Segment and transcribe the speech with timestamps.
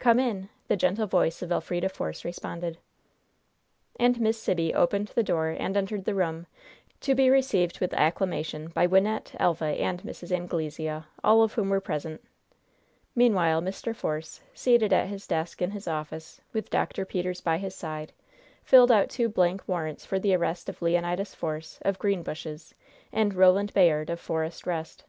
[0.00, 2.78] "Come in!" the gentle voice of Elfrida Force responded.
[4.00, 6.48] And Miss Sibby opened the door and entered the room,
[7.02, 10.32] to be received with acclamation by Wynnette, Elva and Mrs.
[10.32, 12.20] Anglesea, all of whom were present.
[13.14, 13.94] Meanwhile, Mr.
[13.94, 17.04] Force, seated at his desk in his office, with Dr.
[17.04, 18.12] Peters by his side,
[18.64, 22.74] filled out two blank warrants for the arrest of Leonidas Force, of Greenbushes,
[23.12, 25.04] and Roland Bayard, of Forest Rest.